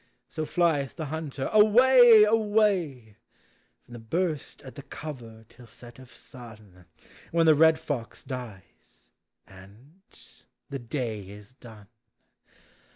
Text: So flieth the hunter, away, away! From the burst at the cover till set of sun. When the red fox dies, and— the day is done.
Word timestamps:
So 0.27 0.45
flieth 0.47 0.95
the 0.95 1.05
hunter, 1.05 1.47
away, 1.53 2.23
away! 2.23 3.17
From 3.85 3.93
the 3.93 3.99
burst 3.99 4.63
at 4.63 4.73
the 4.73 4.81
cover 4.81 5.45
till 5.47 5.67
set 5.67 5.99
of 5.99 6.11
sun. 6.11 6.85
When 7.29 7.45
the 7.45 7.53
red 7.53 7.77
fox 7.77 8.23
dies, 8.23 9.11
and— 9.45 10.01
the 10.71 10.79
day 10.79 11.29
is 11.29 11.51
done. 11.53 11.85